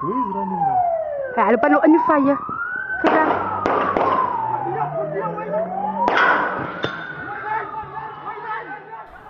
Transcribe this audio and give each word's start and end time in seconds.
Who 0.00 0.12
is 0.16 0.34
running 0.34 0.56
now? 0.64 0.78
Hulle 1.36 1.58
pa 1.60 1.68
nou 1.68 1.80
in 1.84 1.92
die 1.92 2.00
vye. 2.06 2.34
Kyk. 3.02 3.28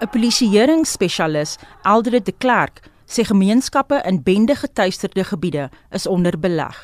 'n 0.01 0.09
Polisieeringsspesialis, 0.15 1.57
Aldred 1.83 2.25
de 2.25 2.33
Klerk, 2.33 2.81
sê 3.05 3.25
gemeenskappe 3.27 3.99
in 4.07 4.23
bende 4.23 4.55
getuisterde 4.55 5.25
gebiede 5.25 5.71
is 5.91 6.07
onder 6.07 6.39
beleg. 6.39 6.79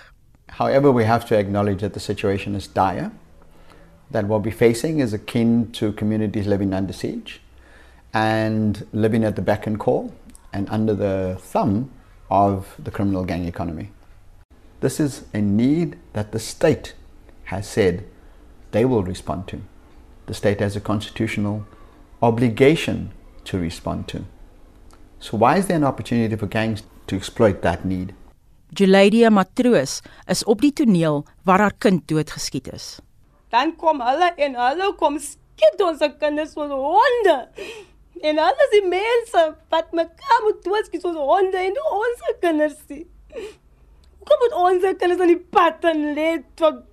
However, 0.58 0.92
we 0.92 1.04
have 1.04 1.24
to 1.26 1.38
acknowledge 1.38 1.80
that 1.80 1.92
the 1.92 2.00
situation 2.00 2.54
is 2.54 2.66
dire, 2.66 3.10
that 4.10 4.26
what 4.26 4.42
we're 4.42 4.56
facing 4.56 5.00
is 5.00 5.12
akin 5.12 5.70
to 5.70 5.92
communities 5.92 6.46
living 6.46 6.74
under 6.74 6.92
siege 6.92 7.40
and 8.12 8.84
living 8.90 9.24
at 9.24 9.36
the 9.36 9.42
beck 9.42 9.66
and 9.66 9.78
call 9.78 10.12
and 10.52 10.68
under 10.70 10.96
the 10.96 11.36
thumb 11.52 11.90
of 12.30 12.74
the 12.78 12.90
criminal 12.90 13.24
gang 13.24 13.44
economy. 13.44 13.90
This 14.80 15.00
is 15.00 15.24
a 15.32 15.40
need 15.40 15.96
that 16.12 16.32
the 16.32 16.38
state 16.38 16.94
has 17.44 17.66
said 17.66 18.04
they 18.72 18.84
will 18.84 19.02
respond 19.02 19.48
to. 19.48 19.62
The 20.26 20.34
state 20.34 20.60
has 20.60 20.76
a 20.76 20.80
constitutional 20.80 21.66
obligation 22.22 23.12
to 23.44 23.58
respond 23.58 24.08
to. 24.08 24.24
So, 25.18 25.36
why 25.36 25.56
is 25.56 25.66
there 25.66 25.76
an 25.76 25.84
opportunity 25.84 26.36
for 26.36 26.46
gangs 26.46 26.82
to 27.06 27.16
exploit 27.16 27.62
that 27.62 27.84
need? 27.84 28.14
Juladia 28.74 29.30
Matroos 29.30 30.02
is 30.28 30.44
op 30.44 30.60
die 30.60 30.72
toneel 30.72 31.24
waar 31.46 31.62
haar 31.62 31.76
kind 31.78 32.02
doodgeskiet 32.10 32.68
is. 32.74 32.98
Dan 33.54 33.76
kom 33.78 34.02
hulle 34.02 34.32
en 34.36 34.58
hulle 34.58 34.90
kom 35.00 35.16
skiet 35.22 35.80
ons 35.80 36.02
kinders 36.20 36.52
soos 36.52 36.74
honde. 36.74 37.36
En 38.20 38.38
hulle 38.38 38.66
is 38.66 38.72
die 38.72 38.88
mense 38.88 39.42
wat 39.68 39.92
mekaar 39.92 40.42
moet 40.42 40.64
doodskiet 40.64 41.02
soos 41.04 41.16
honde 41.16 41.58
en 41.60 41.80
ons 41.92 42.26
kinders 42.40 42.76
sien. 42.86 43.06
Kom 44.26 44.42
met 44.42 44.54
ons 44.56 44.86
kinders 45.00 45.20
aan 45.20 45.34
die 45.34 45.46
pad 45.56 45.84
en 45.84 46.04
lê 46.16 46.30
tot 46.54 46.84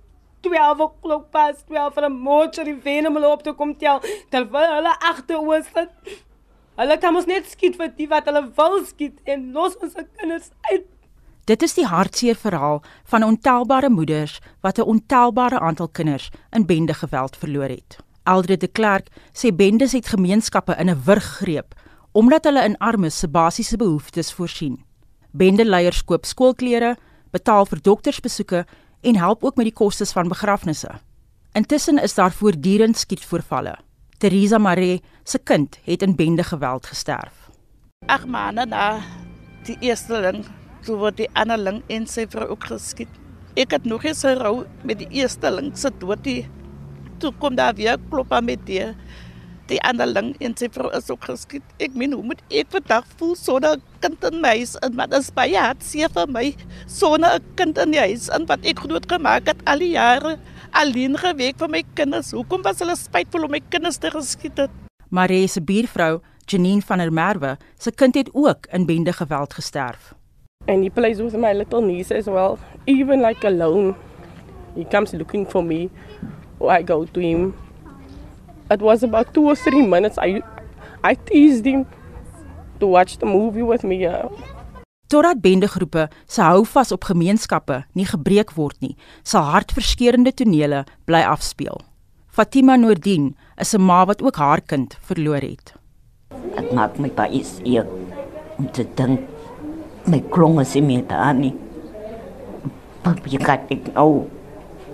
12 0.44 0.80
o'clock 0.80 1.30
pas 1.30 1.64
12 1.66 1.94
van 1.94 2.04
'n 2.04 2.20
motor 2.28 2.64
die 2.64 2.80
venom 2.80 3.18
loop 3.18 3.42
toe 3.42 3.54
kom 3.54 3.76
tel 3.76 4.00
terwyl 4.30 4.74
hulle 4.76 4.94
agter 5.00 5.38
ons 5.38 5.66
sit. 5.74 5.90
Hulle 6.76 6.98
kan 6.98 7.16
ons 7.16 7.26
net 7.26 7.46
skiet 7.50 7.76
vir 7.76 7.92
die 7.96 8.08
wat 8.08 8.24
hulle 8.24 8.50
wil 8.56 8.84
skiet 8.84 9.18
en 9.24 9.52
los 9.52 9.76
ons 9.76 9.94
kinders 9.94 10.50
uit. 10.60 10.86
Dit 11.44 11.62
is 11.62 11.74
die 11.74 11.86
hartseer 11.86 12.36
verhaal 12.36 12.82
van 13.04 13.22
ontelbare 13.22 13.90
moeders 13.90 14.40
wat 14.60 14.78
'n 14.78 14.88
ontelbare 14.94 15.58
aantal 15.60 15.88
kinders 15.88 16.30
in 16.50 16.66
bende 16.66 16.94
geweld 16.94 17.36
verloor 17.36 17.68
het. 17.68 18.03
Eldred 18.24 18.60
de 18.60 18.68
Klerk 18.68 19.08
sê 19.32 19.52
bendes 19.54 19.92
het 19.92 20.08
gemeenskappe 20.08 20.76
in 20.78 20.90
'n 20.90 21.02
wurg 21.04 21.24
greep 21.40 21.74
omdat 22.14 22.44
hulle 22.44 22.62
in 22.62 22.76
armes 22.78 23.18
se 23.18 23.28
basiese 23.28 23.76
behoeftes 23.76 24.32
voorsien. 24.32 24.78
Bendeleiers 25.30 26.04
koop 26.06 26.24
skoolklere, 26.24 26.92
betaal 27.34 27.66
vir 27.66 27.80
doktersbesoeke 27.82 28.60
en 29.02 29.16
help 29.18 29.42
ook 29.44 29.56
met 29.58 29.66
die 29.66 29.74
kostes 29.74 30.12
van 30.14 30.30
begrafnisse. 30.30 30.92
Intussen 31.58 31.98
is 31.98 32.14
daar 32.14 32.32
voortdurend 32.32 32.96
skietvoorvalle. 32.96 33.74
Teresa 34.18 34.58
Mare 34.58 35.00
se 35.24 35.38
kind 35.38 35.78
het 35.84 36.02
in 36.02 36.14
bende 36.14 36.44
geweld 36.46 36.86
gesterf. 36.86 37.50
Ag 38.06 38.26
man, 38.26 38.54
na 38.68 39.00
die 39.66 39.76
eerste 39.80 40.20
ling, 40.20 40.44
toe 40.86 40.96
word 41.00 41.18
die 41.18 41.28
ander 41.34 41.58
ling 41.58 41.82
en 41.90 42.06
sy 42.06 42.28
vrou 42.30 42.46
ook 42.54 42.68
geskiet. 42.70 43.10
Ek 43.58 43.74
het 43.74 43.84
nog 43.84 44.04
eens 44.06 44.22
gerou 44.22 44.66
met 44.84 45.02
die 45.02 45.10
eerste 45.10 45.50
ling 45.50 45.72
se 45.78 45.90
dood 45.98 46.22
die 46.22 46.44
toe 47.24 47.32
kom 47.40 47.56
daar 47.56 47.74
weer 47.76 47.96
klop 48.10 48.32
aan 48.32 48.44
met 48.52 48.64
die 48.68 48.92
die 49.70 49.80
ander 49.88 50.04
ling 50.10 50.34
en 50.44 50.52
sy 50.60 50.68
vrou 50.68 50.90
is 50.92 51.06
ook 51.08 51.24
geskiet. 51.24 51.64
Ek 51.80 51.94
meen 51.96 52.12
hoe 52.12 52.24
moet 52.28 52.42
ek 52.52 52.68
vandag 52.74 53.06
voel 53.16 53.32
sonder 53.40 53.78
kind 54.04 54.26
in 54.28 54.42
my 54.44 54.50
huis 54.58 54.74
en 54.84 54.92
wat 54.98 55.14
is 55.16 55.30
baie 55.32 55.56
hartseer 55.56 56.12
vir 56.12 56.28
my 56.28 56.50
sonder 56.84 57.38
'n 57.38 57.46
kind 57.56 57.78
in 57.80 57.96
die 57.96 58.02
huis 58.02 58.28
en 58.28 58.44
wat 58.50 58.60
ek 58.60 58.84
groot 58.84 59.06
gemaak 59.08 59.48
het 59.48 59.64
al 59.64 59.80
die 59.80 59.94
jare 59.96 60.36
alleen 60.72 61.16
geweek 61.16 61.56
vir 61.58 61.68
my 61.68 61.82
kinders. 61.94 62.32
Hoekom 62.32 62.62
was 62.62 62.80
hulle 62.82 62.96
spytvol 62.96 63.44
om 63.44 63.50
my 63.50 63.60
kinders 63.70 63.96
te 63.96 64.10
geskiet 64.10 64.58
het? 64.58 64.70
Marie 65.08 65.48
se 65.48 65.60
buurvrou, 65.60 66.20
Janine 66.46 66.82
van 66.82 66.98
der 66.98 67.12
Merwe, 67.12 67.56
se 67.78 67.90
kind 67.90 68.14
het 68.14 68.28
ook 68.34 68.66
in 68.72 68.86
bende 68.86 69.12
geweld 69.12 69.54
gesterf. 69.54 70.12
And 70.66 70.82
he 70.82 70.90
plays 70.90 71.20
with 71.20 71.36
my 71.36 71.52
little 71.52 71.80
niece 71.80 72.10
as 72.10 72.26
well, 72.26 72.58
even 72.86 73.20
like 73.20 73.46
alone. 73.46 73.94
He 74.74 74.84
comes 74.84 75.12
looking 75.12 75.46
for 75.46 75.62
me, 75.62 75.90
I 76.68 76.82
go 76.82 77.04
to 77.04 77.20
him. 77.20 77.54
It 78.70 78.80
was 78.80 79.02
about 79.02 79.34
two 79.34 79.44
or 79.44 79.56
three 79.56 79.82
minutes. 79.86 80.18
I, 80.18 80.42
I 81.02 81.14
teased 81.14 81.64
him 81.66 81.86
to 82.80 82.86
watch 82.86 83.18
the 83.18 83.26
movie 83.26 83.62
with 83.62 83.84
me. 83.84 84.06
Uh, 84.06 84.28
Totdat 85.06 85.40
bendegroepe 85.40 86.08
se 86.26 86.42
hou 86.42 86.64
vas 86.64 86.92
op 86.92 87.04
gemeenskappe 87.04 87.82
nie 87.94 88.06
gebreek 88.08 88.54
word 88.56 88.80
nie, 88.80 88.96
sal 89.22 89.44
hartverskeurende 89.52 90.32
tonele 90.32 90.84
bly 91.04 91.20
afspeel. 91.28 91.82
Fatima 92.34 92.76
Noordien 92.76 93.36
is 93.60 93.74
'n 93.74 93.82
ma 93.82 94.04
wat 94.06 94.22
ook 94.22 94.36
haar 94.36 94.60
kind 94.60 94.96
verloor 95.00 95.44
het. 95.44 95.74
Dit 96.56 96.72
maak 96.72 96.98
my 96.98 97.10
baie 97.10 97.44
seer 97.44 97.86
om 98.58 98.70
te 98.72 98.86
dink 98.94 99.20
my 100.06 100.20
klong 100.30 100.60
is 100.60 100.74
nie 100.74 100.82
meer 100.82 101.06
daar 101.06 101.34
nie. 101.34 101.54
Maar 103.04 103.20
jy 103.24 103.38
kan 103.38 103.58
dit 103.68 103.94
nou 103.94 104.24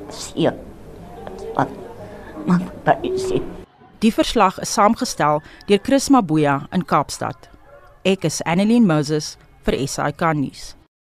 seer. 0.08 0.54
Wat 1.60 2.46
maak 2.46 2.64
my 2.64 2.72
baie 2.86 3.18
seer. 3.18 3.44
Die 4.00 4.12
verslag 4.12 4.58
is 4.64 4.72
saamgestel 4.72 5.42
deur 5.68 5.80
Chris 5.84 6.08
Maboya 6.08 6.62
in 6.72 6.86
Kaapstad. 6.88 7.50
Ek 8.04 8.24
is 8.24 8.40
Annelien 8.48 8.86
Moses 8.88 9.36
vir 9.66 9.76
SAK 9.84 10.32
nuus. 10.38 10.70